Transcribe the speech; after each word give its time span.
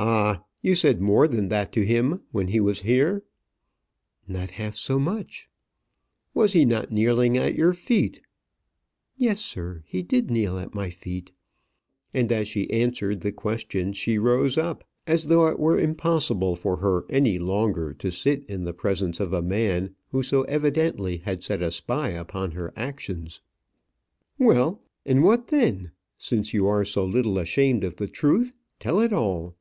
"Ah! 0.00 0.44
you 0.62 0.76
said 0.76 1.00
more 1.00 1.26
than 1.26 1.48
that 1.48 1.72
to 1.72 1.84
him 1.84 2.20
when 2.30 2.46
he 2.46 2.60
was 2.60 2.82
here." 2.82 3.24
"Not 4.28 4.52
half 4.52 4.76
so 4.76 4.96
much." 4.96 5.50
"Was 6.32 6.52
he 6.52 6.64
not 6.64 6.92
kneeling 6.92 7.36
at 7.36 7.56
your 7.56 7.72
feet?" 7.72 8.20
"Yes, 9.16 9.40
sir, 9.40 9.82
he 9.86 10.02
did 10.04 10.30
kneel 10.30 10.56
at 10.56 10.72
my 10.72 10.88
feet;" 10.88 11.32
and 12.14 12.30
as 12.30 12.46
she 12.46 12.70
answered 12.70 13.22
the 13.22 13.32
question 13.32 13.92
she 13.92 14.18
rose 14.18 14.56
up, 14.56 14.84
as 15.04 15.26
though 15.26 15.48
it 15.48 15.58
were 15.58 15.80
impossible 15.80 16.54
for 16.54 16.76
her 16.76 17.04
any 17.10 17.36
longer 17.40 17.92
to 17.94 18.12
sit 18.12 18.44
in 18.46 18.62
the 18.62 18.72
presence 18.74 19.18
of 19.18 19.32
a 19.32 19.42
man 19.42 19.96
who 20.12 20.22
so 20.22 20.42
evidently 20.42 21.16
had 21.16 21.42
set 21.42 21.60
a 21.60 21.72
spy 21.72 22.10
upon 22.10 22.52
her 22.52 22.72
actions. 22.76 23.42
"Well, 24.38 24.80
and 25.04 25.24
what 25.24 25.48
then? 25.48 25.90
Since 26.16 26.54
you 26.54 26.68
are 26.68 26.84
so 26.84 27.04
little 27.04 27.36
ashamed 27.36 27.82
of 27.82 27.96
the 27.96 28.06
truth, 28.06 28.54
tell 28.78 29.00
it 29.00 29.12
all." 29.12 29.56